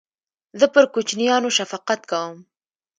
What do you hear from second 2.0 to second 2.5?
کوم.